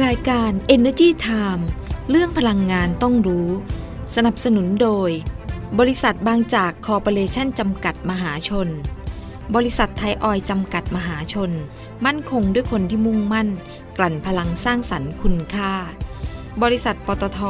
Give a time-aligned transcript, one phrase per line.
[0.00, 1.62] รายการ Energy Time
[2.10, 3.48] เรื่องพลังงานต้องรู้
[4.14, 5.10] สนับสนุนโดย
[5.78, 8.68] บริษัทบางจากคอร์ปอเรชั่นจำกัดมหาชน
[9.54, 11.50] บริษัทไทยออยจำกัดมหาชน
[12.06, 13.48] มั่นคงด้วยคนที่มุ่งมั่น
[13.98, 15.72] กลั่นพลังสร้างสรรค์คุณค่า
[16.62, 17.40] บริษัทปตท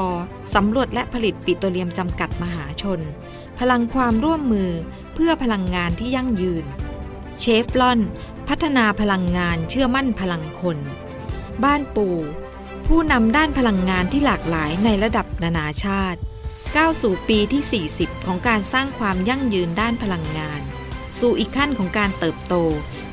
[0.54, 3.00] สำรวจและผลิตปิโตรเลียมจำกัดมหาชน
[3.58, 4.70] พลังความร่วมมือ
[5.14, 6.64] เพื่อพลังงานที่ยั่งยืน
[7.38, 8.00] เชฟลอน
[8.48, 10.78] พัฒนาพลังงานเชื่อมั่นพลังคน
[11.64, 12.16] บ้านปู่
[12.86, 16.20] ผู้นำด้านพลังงานที่หลากหลายในระดับนานาชาติ
[16.76, 20.60] ก้าวสู่ปีที่ 40 ของการสร้างความยั่งยืนด้านพลังงาน
[21.18, 22.54] สู่อีกขั้นของการเติบโต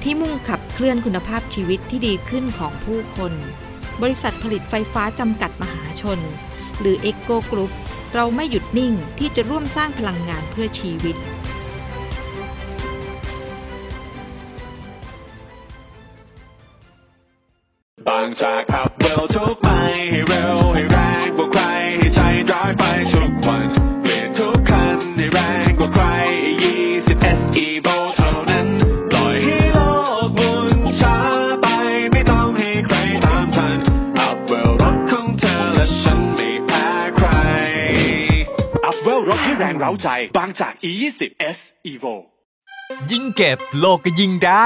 [0.03, 3.33] ที่มุ่งขับเคลื่อนคุณภาพชีวิตที่ดีขึ้นของผู้คน
[4.01, 6.19] บริษัทผลิตไฟฟ้าจำกัดมหาชน
[6.79, 7.71] หรือ e โกกรุ๊ป
[8.13, 11.15] เราไม่หยุดนิ่งที่จะร่วมสร้างพลังงานเพื่อชีวิต
[18.29, 19.67] บางจากขับเร็วทุกไป
[20.11, 21.63] ให้เร็วให้แรงกว่าใคร
[21.97, 22.19] ให้ใจ
[22.51, 23.67] ร้ายไปทุกวัน
[24.01, 26.03] เปลี่ยนทุกคันให้แรงกว่าใคร
[26.73, 28.67] 20 SE v o เท่านั้น
[29.11, 29.79] ปล่อยให้โล
[30.27, 30.69] กมุน
[31.01, 31.17] ช้า
[31.61, 31.67] ไป
[32.11, 33.77] ไม่ต้องให้ใครตามทัน
[34.19, 37.27] อัพเวลรถของเธอและฉันไม่แพ้ใคร
[38.85, 41.21] อัพเวลรถให้แรงเร้าใจบางจาก E20
[41.55, 41.57] S
[41.91, 42.15] Evo
[43.11, 44.65] ยิ่งเก็บโลกก็ยิ่งได้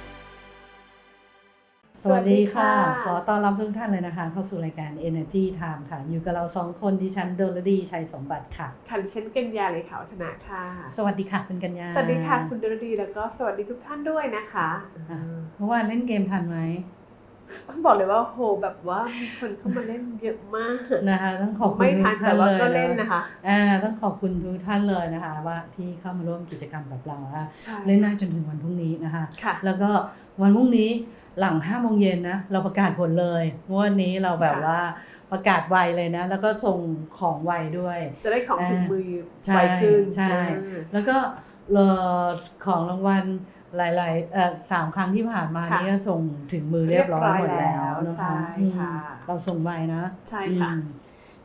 [2.03, 10.63] สวัสดีค่ะสวัสดีค่ะ ขอต้อนรับทุกท่านเลยนะคะ เข้าสู่รายการ Energy Time ค่ะ อยู่กับเราสองคนดิฉันดลดีชัยสมบัติค่ะค่ะดิฉันกัญญาเลยค่ะวัฒนาค่ะ
[10.97, 14.69] สวัสดีค่ะคุณกัญญา สวัสดีค่ะคุณดรดีแล้วก็สวัสดีทุกท่านด้วยนะคะ
[15.11, 15.19] อะ
[15.57, 16.59] เมื่อวานเล่นเกมทันไหม
[17.69, 29.89] ต้องบอกเลยว่าโหแบบว่ามีคนเข้ามาเล่นเยอะมากนะคะต้องขอบคุณไม่ทุทันกท่าแต่นว่าเลยก็เล่นนะคะอ่าต้องขอบคุณทุกท่านเลยนะคะ ว่าที่เข้ามาร่วมกิจกรรมกับเรานะคะใช่เล่นได้จนถึงวันพรุ่งนี้นะคะค่ะแล้วก็
[30.41, 30.89] วันพรุ่งนี้
[31.39, 34.81] หลังห้าโมงเย็นนะเราประกาศผลเลยงวดนี้เราแบบค่ะว่า
[35.31, 36.79] ประกาศไวเลยนะ แล้วก็ส่ง
[37.17, 39.07] ของไวด้วย จะได้ของถึงมือ
[39.45, 41.17] ใช่ไวขึ้นใช่อืมแล้วก็
[41.71, 41.85] เอ่
[42.21, 42.23] อ
[42.65, 43.25] ของรางวัล
[43.77, 46.21] หลายๆเอ่อสามครั้งที่ผ่านมาค่ะนี่ก็ส่ง
[46.53, 48.93] ถึงมือเรียบร้อยหมดแล้วเรียบร้อยแล้วนะใช่คะอืมค่ะ
[49.27, 50.81] เราส่งไวนะ ใช่ค่ะอืม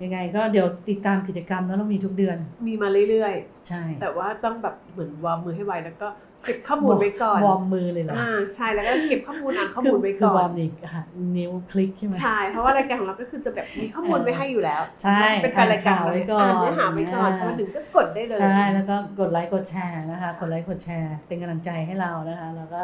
[0.03, 2.37] ยังไงก็เดี๋ยวติดตามกิจกรรมแล้วเรามีทุกเดือน
[2.67, 3.35] มีมาเรื่อย
[3.69, 6.09] ใช่ๆแต่ว่าต้องแบบเหมือนวอร์มมือให้ไวแล้วก็
[6.45, 11.03] เก็บข้อมูลไว้ก่อน warm มือเลยเหรออ่าใช่แล้วก็เก็บข้อมูลอ่านข้อคืมูลไว้คืก่วออนร์มนี่ค่ะ
[11.37, 22.83] นิ้วคลิกใช่ไหมใช่เพราะว่ารายการของเราก็คือจะแบบมีข้อมูลไว้ให้อยู่แล้วใช่เป็นแฟนรายการอ่านข่าวเราไว้เนี่ยก่อนอ่านเนื้อหาไว้ก่อนอ่าพอมาถึงก็กดได้เลยใช่แล้วก็กดไลค์กดแชร์นะคะกดไลค์กดแชร์ เป็นกำลังใจให้เรานะคะแล้วก็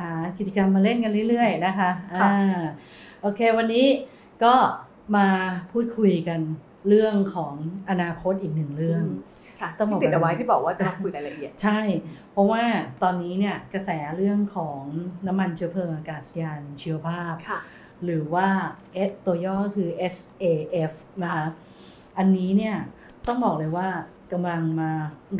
[0.00, 2.60] หากิจกรรมมาเล่นกันเรื่อย ๆ นะคะค่ะอ่า
[3.22, 3.86] โอเควันนี้
[4.44, 4.54] ก็
[5.16, 5.28] มา
[5.72, 6.40] พูดคุยกัน
[6.88, 7.54] เรื่องของ
[7.90, 9.04] อนาคตอีกหนึ่งเรื่อง
[9.60, 11.80] ค่ะต้องบอกที่ติดเอาไว้ว่าที่บอกว่าจะมาคุยรายละเอียด ใช่
[12.32, 12.62] เพราะว่า
[13.02, 14.80] ตอนนี้เนี่ยกระแสเรื่องของ
[15.26, 17.60] น้ำมันเชื้อเพลิงอากาศยานชีวภาพค่ะ
[18.04, 18.48] หรือว่า
[19.08, 20.92] S ตัวย่อก็คือ SAF
[21.22, 21.46] นะคะ
[22.18, 22.76] อันนี้เนี่ย
[23.26, 23.88] ต้องบอกเลยว่า
[24.32, 24.92] กำลังมา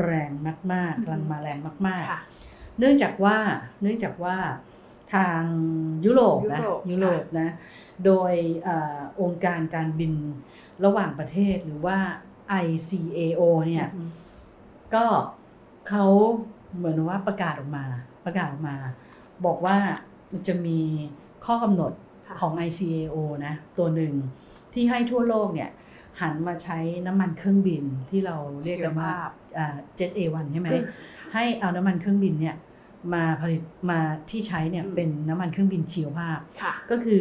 [0.02, 0.30] แรง
[0.72, 3.36] มากๆกำลังมาแรงมากค่ะๆเนื่องจากว่า
[3.82, 4.36] เนื่องจากว่า
[5.14, 5.42] ทาง
[6.06, 7.48] ยุโรปนะยุโรปยุโรปนะ
[8.06, 8.32] โดย
[8.64, 10.14] เออองค์การการบิน
[10.84, 11.98] ระหว่างประเทศหรือว่า
[12.64, 13.88] ICAO เนี่ย
[14.94, 15.06] ก็
[15.88, 16.06] เขา
[16.76, 17.84] เหมือนว่าประกาศออกมา
[18.24, 18.76] ประกาศออกมา
[19.46, 19.76] บอกว่า
[20.32, 20.78] มันจะมี
[21.46, 21.92] ข้อกำหนด
[22.26, 23.16] ค่ะของ ICAO
[23.46, 24.12] นะ ตัวหนึ่ง
[24.74, 25.70] ที่ให้ทั่วโลกเนี่ย
[26.20, 30.84] หันมาใช้น้ำมันเครื่องบินที่เราเรียกกันว่าชีวภาพอ่า Jet A1 ใช่ไหมอืม
[31.34, 32.56] ให้เอาน้ำมันเครื่องบินเนี่ย
[33.14, 34.00] มาผลิตมา
[34.30, 37.20] ที่ใช้เนี่ยอืมเป็นน้ำมันเครื่องบินชีวภาพค่ะก็คือ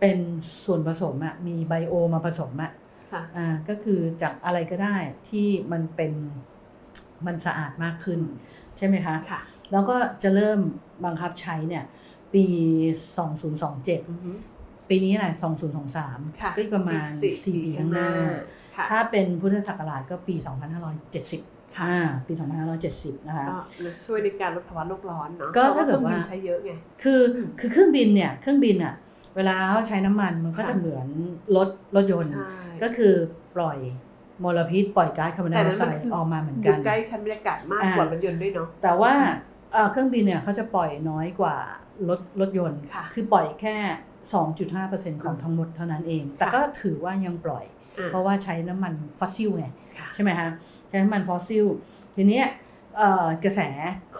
[0.00, 0.18] เป็น
[0.64, 2.72] ส่วนผสมอะมีไบโอมาผสมอะ
[3.12, 4.96] ค่ะ อ่าก็คือจากอะไรก็ได้
[5.28, 6.12] ที่มันเป็น
[7.26, 8.20] มันสะอาดมากขึ้น
[8.78, 9.40] ใช่ไหมคะ ค่ะ
[9.72, 10.60] แล้วก็จะเริ่ม
[11.04, 11.84] บังคับใช้เนี่ย
[12.34, 12.44] ปี
[13.24, 14.32] 2027อือฮึ
[14.88, 15.32] ปีนี้แหละ
[15.86, 18.10] 2023ค่ะก็อีกประมาณ อีก4ปีข้างหน้า
[18.76, 20.34] ค่ะถ้าเป็นพุทธศักราชก็ปี
[21.06, 22.32] 2570ค่ะอ่าปี
[22.80, 23.58] 2570 นะคะ ก็
[24.04, 26.72] ช่วยในการลดภาวะโลกร้อนเนาะก็พระถ้าเกิดว่าครื่องบินใช้เยอะไง
[27.02, 27.20] คือ
[27.60, 28.94] คือเครื่องบินเนี่ย เครื่องบินอะ
[29.36, 31.08] เวลาเขาใช้น้ำมันมันก็ค่ะจะเหมือน
[31.56, 32.50] รถรถยนต์ใช่
[32.82, 33.14] ก็คือ
[33.56, 33.78] ปล่อย
[34.42, 39.12] มลพิษปล่อยก๊าซคาร์บอนไดแต่อนั้อนกไซมันด์คือออกมาเหมือนอกัยู่นใกล้ชั้นบรรยากาศมากอ่ากว่ารถยนต์ด้วยเนาะแต่ว่า
[39.72, 41.56] เอ่อเครื่องบินเนี่ยเขาจะปล่อยน้อยกว่า
[42.08, 43.76] รถรถยนต์ค่ะคือปล่อยแค่
[44.34, 47.64] 2.5%ของทั้งหมดเท่านั้นเอง แต่ก็ถือว่ายังปล่อย
[47.98, 49.66] อะเพราะว่าใช้น้ำมันฟอสซิลไง
[49.96, 50.48] ค่ะใช่ไหมฮะ
[50.88, 51.66] ใช้น้ำมันฟอสซิล
[52.16, 52.65] ทีเนี้ยเอ่อ
[53.44, 53.60] กระแส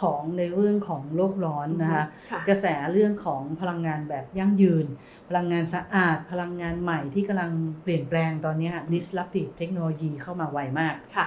[0.01, 4.87] ของในเรื่องของโลกร้อนนะคะค่ะกระแสเรื่องของพลังงานแบบยั่งยืน
[5.29, 7.53] พลังงานสะอาด พลังงานใหม่ที่กำลัง
[7.83, 11.27] เปลี่ยนแปลงตอนเนี้ย disruptive เทคโนโลยีเข้ามาไวมากค่ะ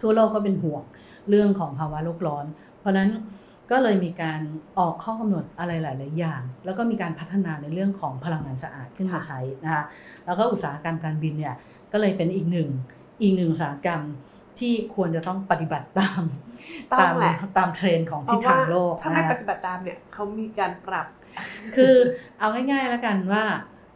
[0.00, 0.82] ทั่วโลกก็เป็นห่วง
[1.28, 2.46] เรื่องของภาวะโลกร้อน
[2.80, 3.10] เพราะฉะนั้น
[3.70, 4.40] ก็เลยมีการ
[4.78, 9.84] ออกข้อกำหนดอะไรหลาย ๆ อย่าง แล้วก็มีการพัฒนาในเรื่องของพลังงานสะอาดขึ้นมาค่ะใช้นะคะ
[10.26, 11.54] แล้วก็อุตสาหกรรมการบินเนี่ย
[11.92, 12.68] ก็เลยเป็นอีกหนึ่ง
[13.22, 14.02] อีกหนึ่งอุตสาหกรรม
[14.58, 16.22] ที่ควรจะต้องปฏิบัติตาม
[16.92, 21.06] ต้องตามแหละตามเทรนด์ของเพทิศราะทาว่างโลกถ้าไม่นะปคะฏิบัติตามเนี่ยเขามีการปรับ
[21.76, 21.94] คือ
[22.38, 23.44] เอาง่ายๆแล้วกันว่า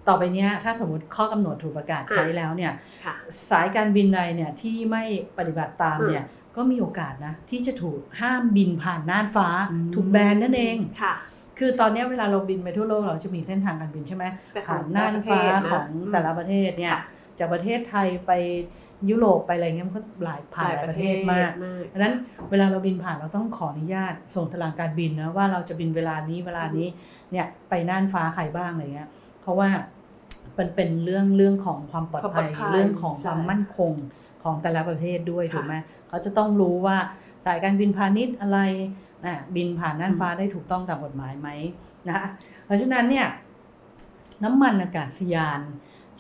[0.09, 2.73] ต่อไปเนี้ยถ้าสมมติข้อกำหนดถูกประกาศอะใช้แล้วเนี่ย
[3.05, 3.15] ค่ะ
[3.51, 5.05] สายการบินใดเนี่ยที่ไม่
[5.39, 6.25] ปฏิบัติตามเนี่ย
[6.57, 11.15] ก็มีโอกาสนะที่จะถูกห้ามบินผ่านน่านฟ้าอืมถูกแบนนั่นเองค่ะ
[11.59, 14.25] คือตอนเนี้ยเวลาเราบินไปทั่วโลกเราจะมีเส้นทางการบินใช่ไหม
[14.55, 17.03] แต่ของผ่านน่านฟ้าแต่ละประเทศนะของแต่ละประเทศเนี่ยค่ะ
[17.39, 18.33] จากประเทศไทยไป
[19.11, 22.15] ยุโรปไปอะไรเงี้ยมันก็หลายผ่านหลายประเทศมากมากดังนั้น
[22.51, 26.87] เวลาเราบินผ่านเราต้องขออนุญาตส่งตารางการบินนะว่าเราจะบินเวลานี้เวลานี้
[27.33, 29.09] เนี่ยไปน่านฟ้าใครบ้างอะไรเงี้ย
[29.43, 29.69] เพราะว่า
[30.59, 33.93] มันเป็นเรื่องเรื่องของความปลอดภัยความปลอดภัยเรื่องของความใช่มั่นคง
[34.43, 35.75] ของแต่ละประเทศด้วยค่ะถูกไหม
[36.09, 36.97] เขาจะต้องรู้ว่า
[37.47, 38.59] สายการบินพาณิชย์อะไร
[39.25, 41.49] นะบินผ่านน่านฟ้าได้ถูกต้องตามกฎหมายไหม
[42.07, 42.27] นะคะ
[42.67, 43.27] เพราะฉะนั้นเนี่ย
[44.45, 45.61] น้ำมันอากาศยาน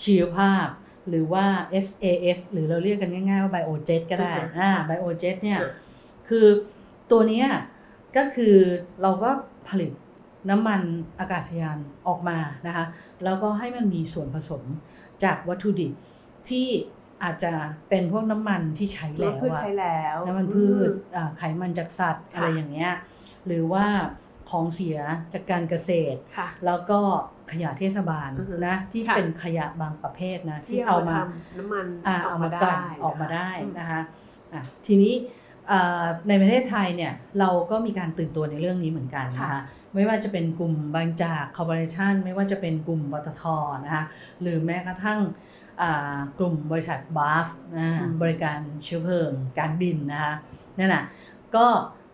[0.02, 0.67] ชีวภาพ
[1.08, 1.44] หรือว่า
[1.87, 5.72] SAF หรือเราเรียกกันง่ายๆว่า Biojet ก็ได้อือฮึอ่า Biojet เนี่ยอือ
[6.28, 6.46] คือ
[7.10, 7.46] ตัวเนี้ย
[8.16, 8.54] ก็คือ
[9.02, 9.31] เราก็
[9.69, 9.90] ผลิต
[10.50, 10.81] น้ำมัน
[11.20, 11.78] อากาศยาน
[12.08, 12.84] ออกมานะคะ
[13.25, 14.62] แล้วก็ให้มันมีส่วนผสม
[15.25, 15.93] จากวัตถุดิบ
[16.49, 16.66] ที่
[17.22, 17.52] อาจจะ
[17.88, 22.93] เป็นพวกน้ำมันที่ใช้แล้แล้ววพืชอะใช้แล้วน้ำมันพืชอืมอ่าไขมันจากสัตว์ค่ะอะไรอย่างเงี้ย
[23.46, 23.87] หรือว่า
[24.52, 24.99] ของเสีย
[25.32, 27.00] จากการเกษตรค่ะแล้วก็
[27.52, 34.00] ขยะเทศบาลอือฮึนะที่ค่ะเป็นขยะบางประเภทนะที่ที่เอาเอามามาทำน้ำมันอ่าอเอาอกมามากันได้ออกมาได้อืมนะคะ
[34.52, 35.14] อะทีนี้
[35.70, 39.60] อ่าในประเทศไทยเนี่ยเราก็มีการตื่นตัวในเรื่องนี้เหมือนกันนะคะ
[39.94, 43.44] ไม่ว่าจะเป็นกลุ่มบางจากคอร์ปอเรชันไม่ว่าจะเป็นกลุ่มปตท
[43.84, 44.05] นะคะ
[44.40, 45.20] หรือแม้กระทั่ง
[45.82, 47.46] อ่ากลุ่มบริษัทบาฟ
[47.78, 47.88] นะ
[48.22, 50.34] บริการเชื้อเพลิงการบินนะคะ
[50.78, 51.05] นั่นน่ะ
[51.56, 51.66] ก็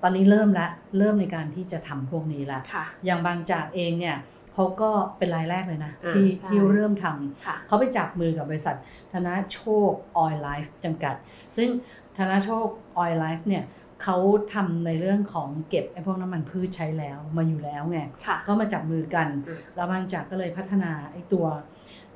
[0.02, 0.68] ตอนนี้เริ่มละ
[0.98, 4.16] เริ่มในการที่จะทำพวกนี้ละค่ะอย่างบางจากเองเนี่ย
[4.54, 8.76] เขาก็เป็นรายแรกเลยนะอ่าที่ใช่ที่เริ่มทำค่ะเขาไปจับมือกับบริษัท
[9.12, 11.14] ธนาโชคออยไลฟ์จำกัด
[11.56, 11.68] ซึ่ง
[12.16, 12.66] ธนาโชค
[12.98, 13.64] ออยไลฟ์เนี่ย
[14.02, 14.16] เขา
[14.54, 21.46] ทำในเรื่องของเก็บไอ้พวกน้ำมันพืชใช้แล้วมาอยู่แล้วไงค่ะก็มาจับมือกันอืมแล้วบางจากก็เลยพัฒนาไอ้ตัว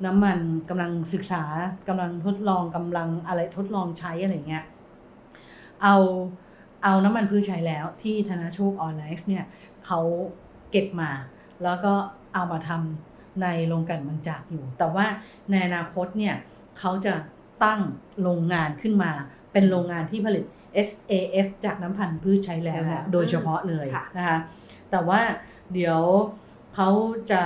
[0.05, 0.39] น้ำมัน
[0.69, 1.43] กำลังศึกษา
[1.87, 4.63] กำลังทดลองกำลังอะไรทดลองใช้อะไรเงี้ย
[5.83, 5.95] เอา
[6.83, 9.45] เอาน้ำมันพืชใช้แล้วที่ธนาโชคออยไลฟ์เนี่ย
[9.85, 10.01] เขา
[10.71, 11.11] เก็บมา
[11.63, 11.93] แล้วก็
[12.33, 15.05] เอามาทำในโรงกลั่นบางจากอยู่ แต่ว่า
[15.51, 16.35] ในอนาคตเนี่ย
[16.79, 17.13] เขาจะ
[17.63, 17.81] ตั้ง
[18.21, 19.11] โรงงานขึ้นมา
[19.51, 20.45] เป็นโรงงานที่ผลิต
[20.87, 24.37] SAF จากน้ำพันธุ์พืชใช้แล้วใช้แล้เนี่วยโดยเฉพาะเลยค่ะนะคะ
[24.91, 25.21] แต่ว่า
[25.73, 26.01] เดี๋ยว
[26.75, 26.89] เขา
[27.31, 27.43] จะ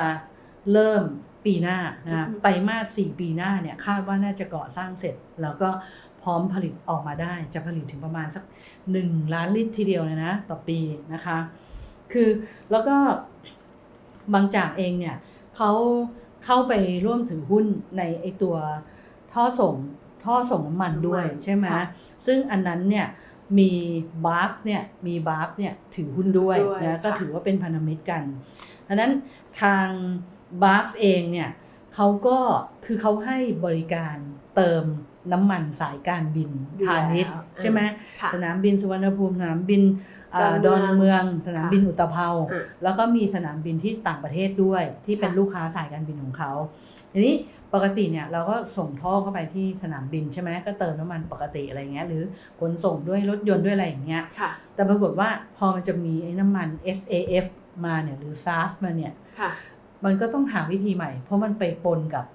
[0.72, 1.04] เริ่ม
[1.46, 5.70] ปีหน้านะไตรมาสสี่ปีหน้าเนี่ยคาดว่าน่าจะก่อสร้างเสร็จแล้วก็
[6.07, 8.44] พ ร้อมผลิตออกมาได้ จะผลิตถึงประมาณสัก
[8.92, 10.80] หนึ่งล้านลิตรทีเดียวเลยนะ ต่อปี
[11.14, 11.38] นะคะ
[12.14, 12.30] คือ
[12.72, 12.96] แล้วก็
[14.34, 15.16] บางจากเองเนี่ย
[15.58, 15.72] เขา
[16.46, 16.74] เข้าไป
[17.06, 17.66] ร่วมถือหุ้น
[17.98, 18.56] ในไอตัว
[19.34, 19.76] ท่อส่ง
[20.26, 21.86] ท่อส่งน้ำมันด้วยน้ำมันใช่ไหมค่ะ
[22.26, 23.08] ซึ่งอันนั้นเนี่ย
[23.60, 23.72] มี
[24.26, 28.24] บาฟเนี่ยมีบาฟเนี่ยถือหุ้นด้วยด้วยนะก็ค่ะถือว่าเป็นพันธมิตรกัน
[28.88, 29.12] ดังนั้น
[29.62, 29.88] ทาง
[30.64, 31.50] BAFS เองเนี่ย
[31.96, 32.40] เขาก็
[32.86, 34.16] คือเขาให้บริการ
[34.56, 34.84] เติม
[35.34, 37.80] น้ำมันสายการบินอยู่พาณิชย์แล้วใช่ไหม
[38.20, 39.82] ค่ะสนามบินสุวรรณภูมิสนามบิน
[40.34, 42.50] เอ่อดดออนนเมืเมือองงสนามบินอู่ตภาอะ
[42.84, 46.52] แล้วก็มีสนามบินที่ต่างประเทศด้วย ที่เป็นค่ะลูกค้าสายการบินของเขา
[47.14, 47.36] ทีนี้
[47.74, 52.24] ปกติเนี่ยเราก็ส่งท่อเข้าไปที่สนามบินใช่ไหมก็เติมน้ำมันปกติอะไรเงี้ยหรือ
[52.60, 56.68] ขนส่งด้วยรถยนต์ด้วยอะไรอย่างเงี้ยค่ะแต่ปรากฏว่าพอมันจะมีไอ้น้ำมัน
[56.98, 57.46] SAF
[57.86, 59.50] มาเนี่ยหรือ SAF มาเนี่ยค่ะ
[60.06, 62.26] มันก็ต้องหาวิธีใหม่ เพราะมันไปปนกับ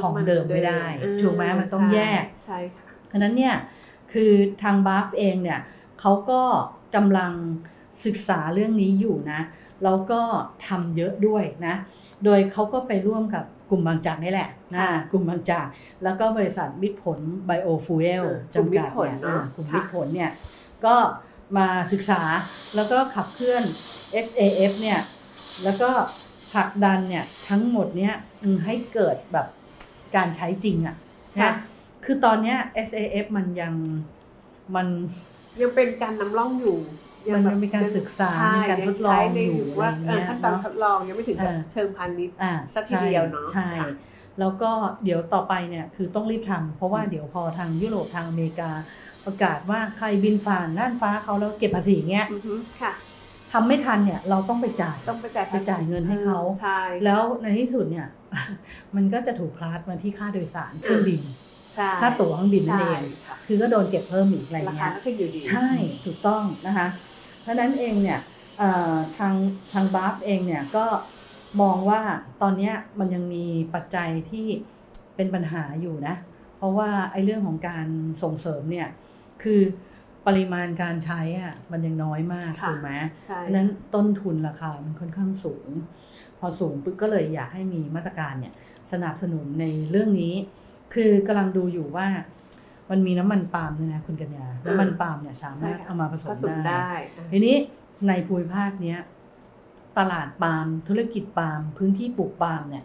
[0.00, 3.54] ของเดิมไม่ได้อืถูกไหมมันต้องแยกใช่ค่ะเพราะฉะนั้นเนี่ย
[4.12, 5.60] คือทางบัฟเองเนี่ย
[6.00, 6.42] เขาก็
[6.94, 7.32] กำลัง
[8.04, 9.40] ศึกษาเรื่องนี้อยู่นะ
[9.84, 10.20] แล้วก็
[10.66, 11.74] ทำเยอะด้วยนะ
[12.24, 15.66] โดยเขาก็ไปร่วมกับกลุ่มบางจากนี่แหละนะค่ะกลุ่มบางจาก
[16.04, 20.30] แล้วก็บริษัทมิตรผลไบโอฟูเอลเออกลุ่มจำกัดมิตรผลเนี่ยเนอะอ่ากลุ่มค่ะมิตรผลเนี่ย
[20.86, 20.96] ก็
[21.56, 22.22] มาศึกษา
[22.76, 23.62] แล้วก็ขับเคลื่อน
[24.26, 25.00] SAF เนี่ย
[25.64, 25.90] แล้วก็
[26.52, 29.46] ผลักดันเนี่ยทั้งหมดเนี่ยอืมให้เกิดแบบ
[30.16, 30.96] การใช้จริงอะ
[31.40, 31.54] ค่ะนะ
[32.04, 33.74] คือตอนเนี้ย SAF มันยัง
[34.74, 34.86] มัน
[35.60, 36.78] ยังเป็นการนำร่องอยู่
[37.34, 43.88] มันแบบยังมีการศึกษาใช่มีการทดลองใช้ในอยู่ว่าอะไรเอเงี้อยขั้นตอนเนาะทดลองยังไม่ถึงกับเออเชิงพาณิชย์อ่าสักทีเดียวเนอะใช่ค่ะ
[44.40, 44.70] แล้วก็
[45.04, 48.70] เดี๋ยวต่อไปเนี่ยคือต้องรีบทำเพราะว่าเดี๋ยวพอทางยุโรปทางอเมริกา
[49.24, 52.92] ประกาศว่าใครบินผ่านน่านฟ้าเขาแล้วเก็บภาษีเงี้ยอือฮึค่ะ
[53.52, 58.08] ทำไม่ทันเนี่ยเราต้องไปจ่ายต้องไปจ่ายไปจ่ายเงินให้เขาใช่แล้วในที่สุดเนี่ย
[58.96, 61.20] มันก็จะถูกคลาสมาที่ค่าโดยสารเครื่องบิน
[61.74, 65.68] ใช่ค่าตั๋วเครื่องบินนั่นเองใช่ค่ะคือก็โดนเก็บเพิ่มอีกอะไรราเงี้คายก็ขึ้นอยู่ดีใช่
[66.04, 66.86] ถูกต้องนะคะ
[67.42, 68.20] เพราะฉะนั้นเองเนี่ย
[68.58, 69.34] เอ่อทาง
[69.72, 70.84] ทางบาฟเองเนี่ยก็
[71.60, 72.00] มองว่า
[72.42, 73.44] ตอนเนี้ยมันยังมี
[73.74, 74.46] ปัจจัยที่
[75.16, 76.14] เป็นปัญหาอยู่นะ
[76.56, 77.86] เพราะว่าไอ้เรื่องของการ
[78.22, 78.88] ส่งเสริมเนี่ย
[79.42, 79.60] คือ
[80.26, 82.92] ปริมาณการใช้อะมันยังน้อยมากค่ะถูกไหม
[83.24, 85.68] ใช่เพราะฉะนั้นต้นทุนราคามันค่อนข้างสูง
[86.38, 88.52] พอสูงปุ๊บก็เลยอยากให้มีมาตรการเนี่ย
[88.92, 90.34] สนับสนุนในเรื่องนี้
[90.94, 92.08] คือกำลังดูอยู่ว่า
[92.90, 97.56] มันมีน้ำมันปาล์มเนี่ยนะคุณกัญญาน้ำมันปาล์มเนี่ยสามารถเอามาผสผมสมได้ได้อะทีนี้
[98.08, 98.98] ในภูมิภาคเนี้ย
[99.98, 102.84] ตลาดปาล์มธุรกิจปาล์มพื้นที่ปลูกปาล์มเนี่ย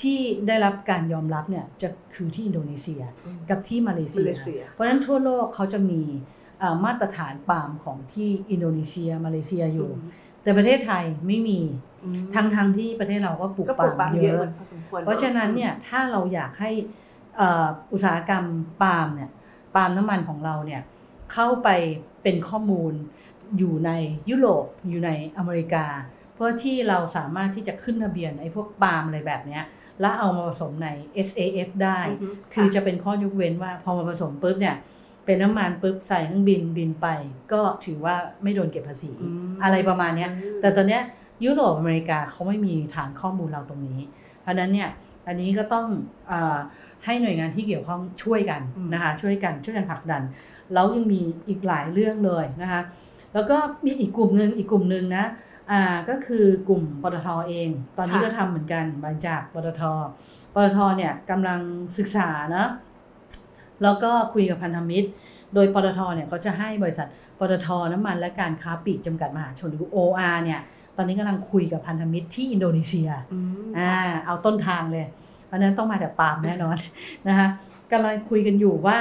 [0.00, 6.37] ที่ได้รับการยอมรับเนี่ยจะคือที่อินโดนีเซียอืมกับที่มาเลมาเซีเลยเซีย เพราะฉะนั้นทั่วโลกเขาจะมีเอ่อ
[6.84, 9.90] มาตรฐานปาล์มของที่อินโดนีเซีย มาเลเซียอยู่
[10.42, 11.60] แต่ประเทศไทยไม่มี
[12.04, 16.70] อืมทั้งทงๆที่ประเทศเราก็ปลูกก็ปปาลูกล์มปาล์มเยเยอะอะพอสมควรเพราะฉะนั้นเนี่ยถ้าเราอยากให้
[17.36, 18.44] เอ่ออุตสาหกรรม
[18.82, 19.30] ปาล์มเนี่ย
[19.74, 20.82] ปาล์มน้ำมันของเราเนี่ย
[21.32, 21.68] เข้าไป
[22.22, 22.92] เป็นข้อมูล
[23.58, 23.90] อยู่ใน
[24.30, 25.86] ยุโรปอยู่ในอเมริกา
[26.34, 29.64] เพื่อที่เราสามารถที่จะขึ้นทะเบียนไอ้พวกปาล์มอะไรแบบเนี้ย
[30.00, 30.88] แล้วเอามาผสมใน
[31.26, 34.76] SAF ได้อือฮึคือค่ะจะเป็นข้อยกเว้นว่าพอมาผสมปุ๊บเนี่ย
[35.28, 37.06] เป็นน้ำมันปุ๊บใส่เครื่องบินบินไป
[37.52, 41.02] ก็ถือว่าไม่โดนเก็บภาษีอืมอะไรประมาณเนี้ยอืมแต่ตอนเนี้ย
[41.44, 44.00] ยุโรปอเมริกาเขาไม่มีฐานข้อมูลเราตรงนี้
[44.42, 44.88] เพราะฉะนั้นเนี่ย
[45.26, 45.86] อันนี้ก็ต้อง
[46.28, 46.58] เออ
[47.04, 50.22] ให้หน่วยงานที่เกี่ยวข้องช่วยกันอืมนะคะช่วยกันช่วยกันผลักดัน
[50.74, 52.80] แล้วยังมีอีกหลายเรื่องเลยนะคะ
[53.34, 53.56] แล้วก็
[53.86, 55.24] มีอีกกลุ่มหนึ่งอีกกลุ่มหนึ่งนะ
[55.70, 57.68] อ่าก็คือกลุ่มปตทเอง
[57.98, 59.82] ตอนนี้ก็ทำเหมือนกันมาจากปตท
[60.54, 61.60] ปตทเนี่ยกำลัง
[61.98, 62.66] ศึกษานะ
[63.82, 65.08] แล้วก็คุยกับพันธมิตร
[65.54, 67.08] โดยปตทเนี่ยเขาจะให้บริษัท
[67.38, 70.60] ปตทน้ำมันและการค้าปลีกจำกัดมหาชนหรือ OR เนี่ย
[70.96, 73.94] ตอนนี้กำลังคุยกับพันธมิตรที่อินโดนีเซียอืมอ่า
[74.26, 75.06] เอาต้นทางเลย
[75.46, 76.76] เพราะฉะนั้นต้องมาจากปาล์มแน่นอน
[77.28, 77.48] นะคะ
[77.92, 78.98] กำลังคุยกันอยู่ว่า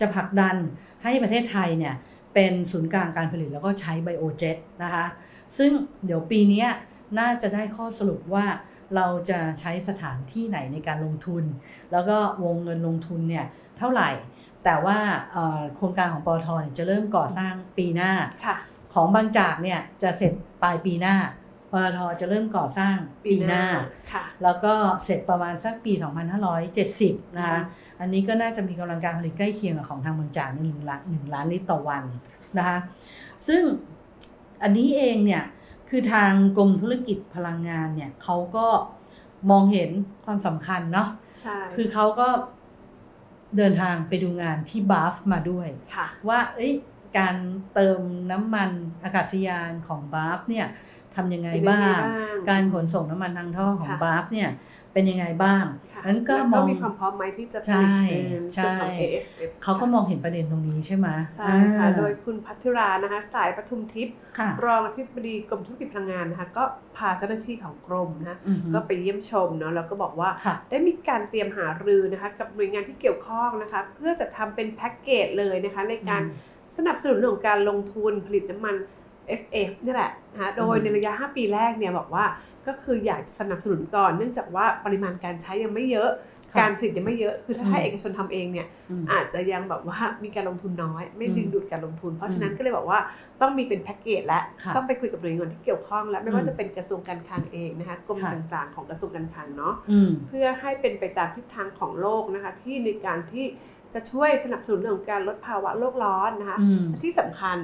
[0.00, 0.56] จะผลักดัน
[1.02, 1.94] ให้ประเทศไทยเนี่ย
[2.34, 5.06] เป็นศูนย์กลางการผลิตแล้วก็ใช้ไบโอเจ็ตนะคะ
[5.58, 5.70] ซึ่ง
[6.04, 6.68] เดี๋ยวปีเนี้ย
[7.18, 8.46] น่าจะได้ข้อสรุปว่า
[8.96, 11.44] เราจะใช้สถานที่ไหนในการลงทุน
[11.92, 13.46] แล้วก็วงเงินลงทุนเนี่ย
[13.78, 14.10] เท่าไหร่
[14.64, 14.98] แต่ว่า
[15.32, 18.12] เอ่อโครงการของปอทเนี่ยจะเริ่มก่อสร้างปีหน้า
[18.44, 18.56] ค่ะ
[18.94, 21.16] ของบางจากเนี่ยจะเสร็จปลายปีหน้า
[21.72, 23.64] ปตทจะเริ่มก่อสร้างปีหน้า
[24.12, 25.92] ค่ะแล้วก็เสร็จประมาณสักปี
[26.64, 27.60] 2570 นะคะ
[28.00, 32.04] อันนี้ก็น่าจะมีกำลังการผลิตใกล้เคียงกับของทางบางจากหนึ่งล้านหนึ่งล้านลิตรต่อวัน
[32.58, 32.78] นะคะ
[33.48, 33.62] ซึ่ง
[34.62, 35.44] อันนี้เองเนี่ย
[35.90, 38.66] คือทางกรมธุรกิจพลังงานเนี่ยเขาก็
[39.50, 39.90] มองเห็น
[40.24, 41.08] ความสำคัญเนาะ
[41.40, 42.28] ใช่คือเขาก็
[43.56, 46.72] เดินทางไปดูงานที่บาฟมาด้วยค่ะว่าเอ้ย
[47.18, 47.36] การ
[47.74, 48.00] เติม
[48.30, 48.70] น้ำมัน
[49.04, 50.66] อากาศยานของบาฟเนี่ย
[51.14, 54.48] ทำยังไงบ้างเป็นยังไงบ้างการขนส่งน้ำมันทางท่อของค่ะบาฟเนี่ย
[54.96, 66.64] เป็นยังไงบ้างค่ะนั้นก็แล้วมองมีความพร้อมไหมที่จะผใช่ลิตในส่วนของใช่ ASF เขาก็มองเห็นประเด็นตรงนี้ใช่ไหมใช่ค่ะอ่าโดยคุณพัทธิรานะคะสายปทุมทิพย์ค่ะรองอธิบดีกรมธุรกิจพลังงานนะคะก็
[66.96, 76.22] พาเจ้าหน้าที่ของกรมนะอือฮึก็ไปเยี่ยมชมเนาะแล้วก็บอกว่าค่ะได้มีการเตรียมหารือนะคะกับหน่วยงานที่เกี่ยวข้องนะคะเพื่อจะทำเป็นแพ็กเกจเลยนะคะในการ
[76.76, 78.76] สนับสนุนเรื่องของการลงทุนผลิตน้ำมัน
[79.40, 82.24] SF นี่แหละนะคะโดยอืมในระยะ 5 ปีแรกเนี่ยบอกว่า
[82.68, 86.10] ก็คืออยากจะสนับสนุนก่อน เนื่องจากว่าปริมาณการใช้ยังไม่เยอะ
[86.52, 92.98] ค่ะการผลิตยังไม่เยอะ คือถ้าให้อืมเอกชนทำเองเนี่ยอืมอาจจะยังแบบว่ามีการลงทุนน้อย ไม่อืมดึงดูดการลงทุน เพราะฉะนั้นอืมก็เลยบอกว่า
[93.40, 103.46] ต้องมีเป็นแพ็กเกจและค่ะต้องไปคุยกับหน่วยงานที่เกี่ยวข้อง และไม่ว่าอืมจะเป็นกระทรวงการคลังเองนะคะกรมค่ะต่างๆ ของกระทรวงการคลังเนาะอืมเพื่อให้เป็นไปตามทิศทางของโลกนะคะที่ในการที่
[103.94, 107.56] จะช่วยสนับสนุนเรื่องของการลดภาวะโลกร้อนนะคะอืมและที่สำคัญ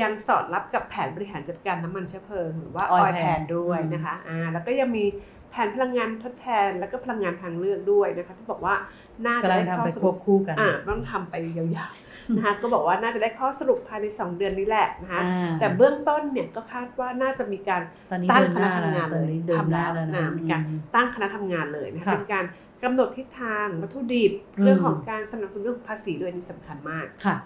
[0.00, 5.04] ยังสอดรับกับแผนบริหารจัดการน้ำมันเชื้อเพลิงหรือว่า Oil Oil Plan Plan ด้วยอืมนะคะอ่าแล้วก็ยังมี
[5.50, 8.74] แผนพลังงานทดแทน แล้วก็พลังงานทางเลือกด้วยนะคะที่บอกว่า
[9.26, 22.44] น่าจะกำลังได้ข้ทำอไปสควรุบปคู่กันอ่าต้องทำไปยาวๆนะคะก็บอกว่าน่าจะได้ข้อสรุปภายใน 2 เดือนนี้แหละนะคะอ่าแต่เบื้องต้นเนี่ยก็คาดว่าน่าจะมีการตอนนี้ตั้งเดินคหณะน้าทำงานตอนเลยนี้เดินทำหน้าแล้วแล้วนะนะมีการอืมตั้งคณะทำงานเลยนะคะค่ะเป็นการ
[22.82, 27.36] กำหนดทิศทางวัตถุดิบอืมเรื่องของการสนับสนุนเรื่องภาษีด้วยนี่สำคัญมากค่ะ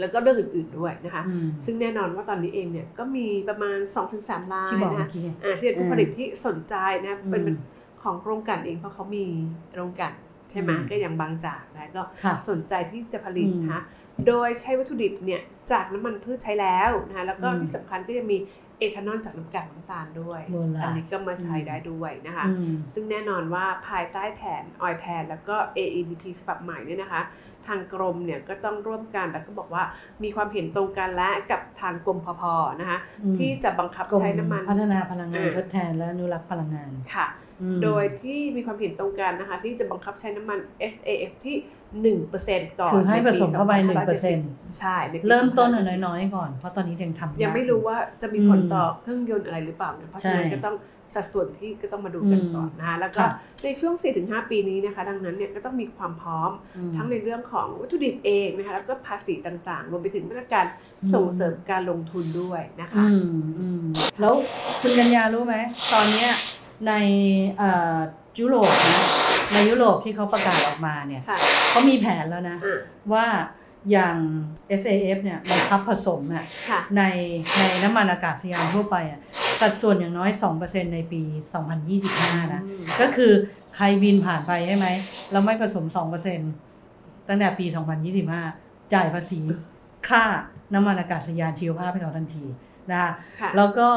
[0.00, 3.78] แล้วก็เรื่องอื่นๆด้วยนะคะอืมซึ่งแน่นอนว่าตอนนี้เองเนี่ยก็มีประมาณ
[4.16, 7.58] 2-3รายที่บอกนะเมื่คะอกี้อ่าที่เป็นผู้ผลิตที่สนใจนะเป็นอืม
[8.02, 9.24] ของโรงกลั่นเองเพราะเขามี
[9.74, 10.14] โรงกลั่น
[10.50, 13.82] ใช่ไหมอืมก็อย่างบางจากนะก็ค่ะสนใจที่จะผลิตอืมนะคะ
[14.26, 18.38] โดยใช้วัตถุดิบเนี่ยจากน้ำมันพืชใช้แล้วนะคะแล้วก็อืมที่สำคัญก็จะมี
[18.78, 27.22] เอทานอลจากน้ำกากน้ำตาลด้วยโบราณอันนี้ก็มาใช้อืมได้ด้วยนะคะอืมซึ่งแน่นอนว่าภายใต้แผนออยแผนแล้วก็ AEDP ฉบับใหม่เนี่ยนะคะ
[27.68, 29.82] ทางกรมเนี่ยก็ต้องร่วมกันแต่ก็บอกว่า
[30.22, 32.42] มีความเห็นตรงกันและกับทางกรมพพ
[32.80, 37.26] นะคะอืมที่จะบังคับกรมใช้น้ำมัน พัฒนาพลังงานเออทดแทนและอนุรักษ์พลังงานค่ะ
[37.62, 40.58] อืมโดยที่มีความเห็นตรงกันนะคะที่จะบังคับใช้น้ำมัน
[40.92, 41.56] SAF ที่
[42.00, 50.76] 1%ก่อนคือให้ผสมนปีเข้าไปหนึ่งเปอร์2570เซ็นต์ใช่ในปีเริ่มต้น2570น้อยๆก่อนเพราะตอนนี้ยังทำยังไม่อรู้ว่าจะมีผลอืมต่อเครื่องยนต์อะไรหรือเปล่าเนี่ยเพราะฉะนั้นใช่ก็ต้อง
[51.14, 53.30] สัดส่วนที่ก็ต้องมาดูกันอืมก่อนนะคะแล้วก็ค่ะ
[53.64, 60.64] ในช่วง 4-5 ปีนี้นะคะ ดังนั้นเนี่ยก็ต้องมีความพร้อมอืมทั้งในเรื่องของวัตถุดิบเองนะคะแล้วก็ภาษีต่างๆ รวมไปถึงมาตรการ
[61.02, 63.84] อืมส่งเสริมการลงทุนด้วยนะคะอืมอืม
[64.20, 64.34] แล้ว
[64.80, 65.56] คุณกัญญารู้ไหม
[65.92, 66.30] ตอนเนี้ย
[66.88, 66.92] ใน
[67.58, 67.96] เอ่อ
[68.40, 69.02] ยุโรปนะ
[69.52, 71.38] ในยุโรปที่เขาประกาศออกมาเนี่ยค่ะ
[71.70, 72.78] เขามีแผนแล้วนะอะ
[73.14, 73.26] ว่า
[73.92, 74.18] อย่าง
[74.80, 77.02] SAF เนี่ยบังคับผสมอะค่ะใน
[77.58, 79.20] ในน้ำมันอากาศยานทั่วไปอะ
[79.62, 80.30] สัดส่วนอย่างน้อย
[80.62, 81.22] 2%ในปี
[81.86, 83.32] 2025 นะอืมก็คือ
[83.74, 84.86] ใครบินผ่านไปใช่ไหม
[85.30, 85.86] แล้วไม่ผสม
[86.56, 87.66] 2%ตั้งแต่ปี
[88.28, 89.38] 2025 จ่ายภาษี
[90.08, 90.24] ค่า
[90.74, 92.44] น้ำมันอากาศยานชีวภาพให้เขาทันที
[92.90, 93.88] นะคะค่ะแล้วก็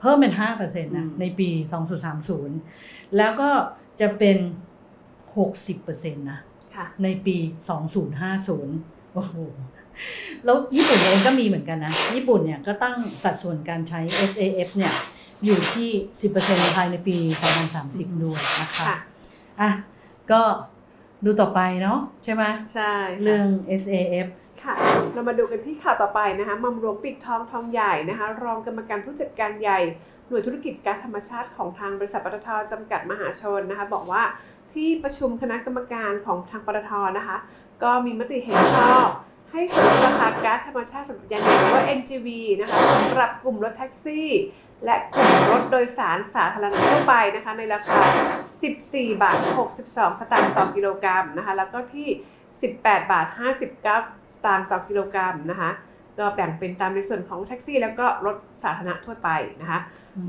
[0.00, 1.48] เพิ่มเป็น 5%นะอืมในปี
[2.32, 3.50] 2030 แล้วก็
[4.00, 4.38] จะเป็น
[5.36, 6.40] 60%นะ
[6.74, 7.36] ค่ะในปี
[8.20, 9.36] 2050 โอ้โห
[10.44, 14.00] แล้วญี่ปุ่นเองก็มีเหมือนกันนะ ญี่ปุ่นเนี่ยก็ตั้งสัดส่วนการใช้
[14.30, 14.92] SAF เนี่ย
[15.44, 15.90] อยู่ที่
[16.32, 17.16] 10%ภายในปี
[17.70, 18.96] 2030 ด้วยนะคะค่ะ
[19.60, 19.70] อะ
[20.32, 20.42] ก็
[21.24, 22.44] ดูต่อไปเนาะใช่ไหม
[22.74, 23.46] ใช่ค่ะเรื่อง
[23.80, 24.26] SAF
[24.62, 24.74] ค่ะ
[25.12, 29.80] เรามาดูกันที่ข่าวต่อไปนะคะหมัมหลวงปิกทองทองใหญ่นะคะ รองกรรมการผู้จัดการใหญ่
[30.28, 34.22] หน่วยธุรกิจก๊าซธรรมชาติของทางบริษัทปตทจำกัดมหาชนนะคะ บอกว่า
[34.72, 37.36] ที่ประชุมคณะกรรมการของทางปตทนะคะ
[37.82, 39.08] ก็มีมติเห็นชอบ
[39.52, 42.28] ให้สนุนราคาก๊าซธรรมชาติสำหรับยานยนต์หรือว่า NGV
[42.60, 44.28] นะคะสำหรับกลุ่มรถแท็กซี่
[44.84, 48.00] และกลุ่มรถโดยสารสาธารณะทั่วไปนะคะในราคา
[48.60, 49.38] 14 บาท
[49.76, 52.08] 62 สตางค์ต่อกิโลกรัมนะคะแล้วก็ที่
[52.60, 53.84] 18 บาท 59
[54.34, 55.70] สตางค์ต่อกิโลกรัมนะคะ
[56.18, 59.28] ก็แบ่งเป็นตามในส่วนของแท็กซี่ แล้วก็รถสาธารณะทั่วไป
[59.60, 59.80] นะคะ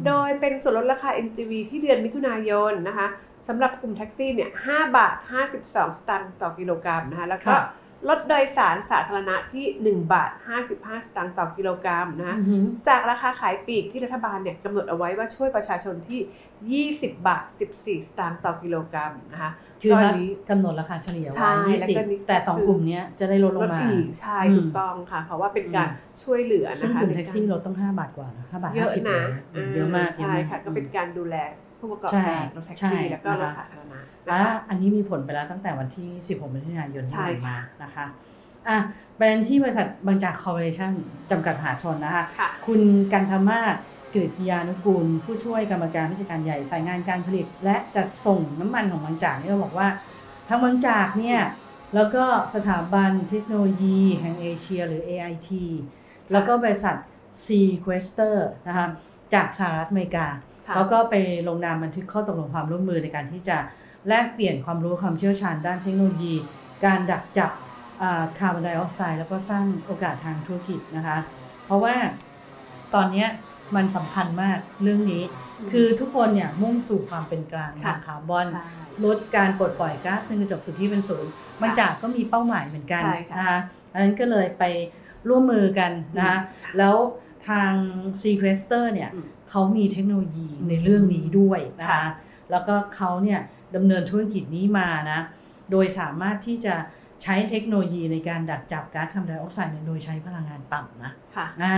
[0.06, 3.08] โดยเป็นส่วนลดราคา NGV ที่เดือนมิถุนายนนะคะ
[3.48, 5.16] สำหรับกลุ่มแท็กซี่เนี่ย5บาท
[5.52, 7.62] 52 สตางค์ต่อกิโลกรัมนะคะแล้วก็ค่ะ
[8.10, 10.32] รถโดยสารสาธารณะที่ 1 บาท
[10.68, 31.36] 55 สตางค์ต่อกิโลกรัมนะคะอือหือจากราคาขายปลีกที่รัฐบาลเนี่ยกำหนดเอาไว้ว่าช่วยประชาชนที่ 20 บาท 14 สตางค์ต่อกิโลกรัมนะคะคือตอนรัฐนี้กำหนดราคาเฉลี่ยใช่ไว้แล้วก็นี่20แต่สองคือกลุ่มเนี้ยจะได้ลดลลงดมาอีกใช่อืมถูกต้องค่ะ เพราะว่าเป็นการอืมช่วยเหลือซึ่งนะคะกลุ่มในแท็กซี่ลดต้อง 5 บาทกว่านะ5บาทเยอะ50นะเลยเยอะมากใช่เยอมากค่ะก็เป็นการดูแล
[31.82, 38.06] ผู้ประกอบใช่การรถแท็กซี่ใช่แล้วก็รถนะคะสาธารณะอะนะคะอันนี้มีผลไปแล้วตั้งแต่วันที่ 16มิถุนายนที่ใช่ผ่านค่ะมานะคะ
[38.68, 38.78] อะ
[39.18, 40.94] เป็นที่บริษัทบางจากคอร์ปอเรชั่น
[41.32, 42.82] จำกัดมหาชนนะคะค่ะคุณ
[43.14, 43.76] กันธมาศ
[44.14, 49.88] กฤษยานุกูล ผู้ช่วยกรรมการผู้จัดการใหญ่ฝ่ายงานการผลิต และจัดส่งน้ำมันของบางจากเนี่ยบอกว่า
[50.48, 51.40] ทางบางจากเนี่ย
[51.96, 52.24] แล้วก็
[52.56, 55.50] สถาบันเทคโนโลยีแห่งเอเชียหรือ AIT
[56.32, 56.96] แล้วก็บริษัท
[57.46, 58.36] Sequester
[58.68, 58.88] นะคะ
[59.34, 60.28] จากสหรัฐอเมริกา
[60.72, 61.16] ค่ะเขาก็ไป
[61.48, 63.58] ลงนามบันทึกข้อตกลงความร่วมมือในการที่จะ
[64.08, 66.34] แลกเปลี่ยนความรู้ความเชี่ยวชาญด้านเทคโนโลยี
[66.86, 67.52] การดักจับ
[68.40, 71.18] คาร์บอนไดออกไซด์แล้วก็สร้างโอกาสทางธุรกิจนะคะ
[71.66, 71.96] เพราะว่า
[72.94, 73.28] ตอนเนี้ย
[73.76, 75.24] มันสำคัญมากเรื่องนี้
[75.72, 78.66] คือทุกคนเนี่ยมุ่งสู่ความเป็นกลางค่ะทางคาร์บอนใช่
[79.06, 81.32] ลดการปลดปล่อยก๊าซเรือนกระจกสุทธิเป็นศูนย์
[81.62, 83.60] บางจากก็มีเป้าหมายเหมือนกันใช่ค่ะนะคะ
[83.94, 84.64] อันนั้นก็เลยไป
[85.30, 86.40] ร่วมมือกันนะคะ
[86.78, 86.96] แล้ว
[87.50, 87.74] ทาง
[88.22, 92.04] Sequester เนี่ยอืมเขามีเทคโนโลยีในเรื่องนี้ด้วยนะคะค่ะ
[92.52, 93.40] แล้วก็เขาเนี่ย
[93.76, 95.20] ดำเนินธุรกิจนี้มานะ
[95.72, 96.76] โดยสามารถที่จะ
[97.24, 101.78] ใช้เทคโนโลยีในการดักจับก๊าซคาร์บอนไดออกไซด์เนี่ยโดยใช้พลังงานต่ำนะค่ะอ่า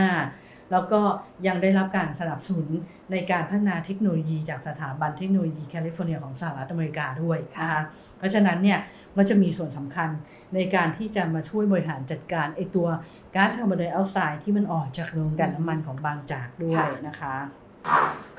[0.71, 1.01] แล้วก็
[1.47, 2.69] ยังได้รับการสนับสนุน
[3.11, 7.81] ในการพัฒนาเทคโนโลยีจากสถาบันเทคโนโลยีแคลิฟอร์เนียของสหรัฐอเมริกาด้วยนะคะ
[8.17, 8.79] เพราะฉะนั้นเนี่ย
[9.17, 10.09] มันจะมีส่วนสำคัญ
[10.55, 12.87] ในการที่จะมาช่วยบริหารจัดการไอตัว
[13.35, 17.35] ก๊าซคาร์บอนไดออกไซด์ที่มันออกจากโรงกลั่นน้ำมันของบางจากด้วยนะคะ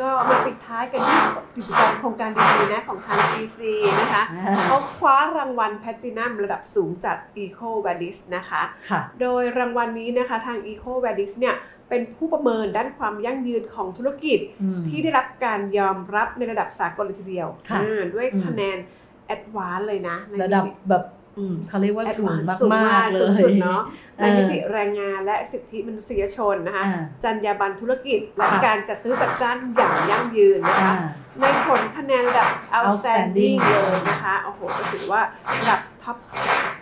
[0.00, 1.18] ก็มาปิดท้ายกันที่
[1.56, 3.60] กิจกรรมโครงการดีๆนะของทาง GC
[4.00, 11.54] นะคะอ่าเขาคว้ารางวัลแพลตินัมระดับสูงจาก Eco v a l i s นะคะค่ะโดยรางวัลนี้นะคะทาง Eco v a l i s เนี่ย
[11.88, 18.78] เป็นผู้ประเมินด้านความยั่งยืนของธุรกิจอืมที่ได้รับการยอมรับในระดับสากลเลยทีเดียวค่ะอ่าด้วยอืมคะแนน
[19.26, 21.23] แอดวานเลยนะในระดับแบบอืม
[21.68, 23.80] เขาเรียกว่าสูงสูงมากๆเลสูงยสุดเนาะ
[24.18, 30.98] ในเออมิติแรงงานและสิทธิมนุษยชนนะคะอ่าจรรยาบรรณธุรกิจและค่ะการจัดซื้อจัดจ้างอย่างยั่งยืนนะคะอ่า
[31.40, 35.20] ในผลคะแนนระดับ outstanding Outstanding เลยนะคะโอ้โหก็ถือว่า
[35.58, 36.16] ระดับท็อป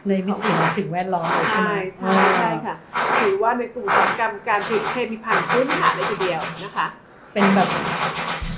[0.08, 2.76] ในมิติของสิ่งแวดล้อมเลยใช่ใช่ไหมใช่ใช่ค่ะ
[3.20, 6.86] ถือว่าในกลุ่มอุตสาหกรรมการผลิตเคมีภัณฑ์พื้นฐานเลยทีเดียวนะคะ
[7.32, 7.68] เป็นแบบ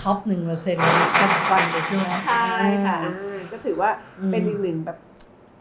[0.03, 0.83] ท็อปหนึ่งเปอร์เซ็นต์
[1.15, 4.99] แคปฟันเลยใช่ไหมใช่ค่ะอ่าก็ถือว่าอืมเป็นอีกหนึ่งแบบ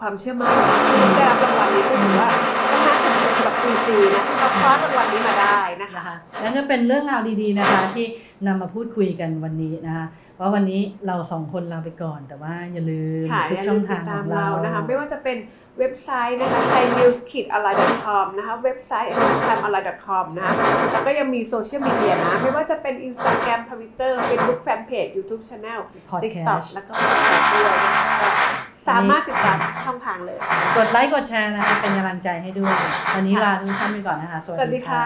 [0.03, 0.53] ความเชื่อมั่น
[0.87, 2.29] ที่ได้รับรางวัลนี้ก็ถือว่า
[2.71, 8.07] ก็น่าชื่นชมสำหรับ GC นะที่เขาคว้ารางวัลนี้มาได้นะคะนะคะนั่นก็เป็นเรื่องราวดีๆนะคะที่
[8.47, 10.05] นำมาพูดคุยกันวันนี้นะคะ
[10.39, 15.37] ว่าวันนี้เราสองคนลาไปก่อน แต่ว่าอย่าลืมค่ะทุอกย่าช่ลืองมติทาดงขตาอมงเราเรานะคะไม่ว่าจะเป็น
[15.79, 19.11] เว็บไซต์นะคะ thainews-online.com นะคะเว็บไซต์
[19.47, 20.53] timeonline.com นะคะ
[20.93, 25.79] แล้วก็ยังมีโซเชียลมีเดียนะ ไม่ว่าจะเป็น Instagram Twitter Facebook Fanpage YouTube Channel
[26.11, 30.37] Podcast TikTok แล้วก็ Podcast ด้วยนะคะก็ สามารถติดตามช่องทางเลย
[30.77, 32.75] กดไลค์กดแชร์นะคะเป็นกำลังใจให้ด้วย
[33.15, 35.05] วันนี้ลาทุกท่านไปก่อนนะคะสสวัสดีค่ะ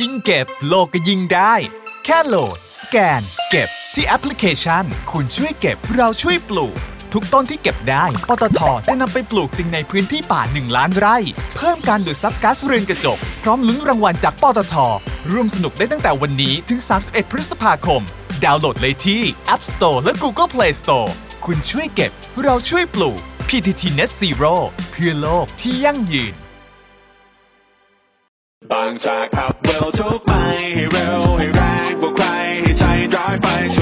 [0.00, 1.54] ยิ่งเก็บโลกก็ยิ่งได้
[2.04, 6.76] แค่โหลด สแกน เก็บที่แอปพลิเคชัน คุณช่วยเก็บเราช่วยปลูก
[7.12, 11.16] ทุกต้นที่เก็บได้ ปตทจะนำไปปลูกจริงในพื้นที่ป่า 1 ล้านไร่
[11.56, 14.74] เพิ่มการดูดซับก๊าซเรือนกระจก พร้อมลุ้นรางวัลจากปตท
[15.32, 18.02] ร่วมสนุกได้ตั้งแต่วันนี้ถึง 31 พฤษภาคม
[18.44, 19.22] ดาวน์โหลดเลยที่
[19.54, 21.10] App Store และ Google Play Store
[21.48, 24.54] คุณช่วยเก็บ เราช่วยปลูก PTT Net Zero
[24.90, 26.34] เพื่อโลกที่ยั่งยืน
[28.72, 30.32] บางจากขับเร็วทุกไป
[30.74, 32.26] ให้เร็วให้แรงกว่าใคร
[32.62, 33.81] ให้ใจร้ายไปทุ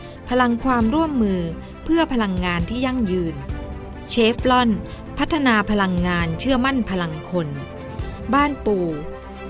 [0.31, 1.41] พลังความร่วมมือ
[1.83, 3.35] เพื่อพลังงานที่ยั่งยืน
[4.09, 4.69] เชฟลอน
[5.17, 7.47] พัฒนาพลังงานเชื่อมั่นพลังคน
[8.33, 8.87] บ้านปู่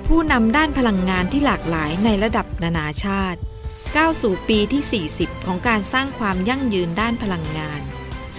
[0.08, 3.39] ผู้นำด้านพลังงานที่หลากหลายในระดับนานาชาติ
[3.98, 7.82] ก้าวสู่ปีที่ 40 ของการสร้างความยั่งยืนด้านพลังงาน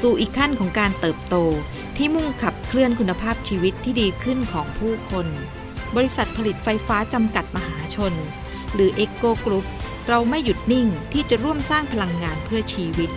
[0.01, 1.37] สู่อีกขั้นของการเติบโต
[1.97, 5.27] ที่มุ่งขับเคลื่อนคุณภาพชีวิตที่ดีขึ้นของผู้คน
[5.97, 8.13] บริษัทผลิตไฟฟ้าจำกัดมหาชน
[8.75, 9.67] หรือเอ็กโกกรุ๊ป
[10.09, 13.11] เราไม่หยุดนิ่งที่จะร่วมสร้างพลังงานเพื่อชีวิต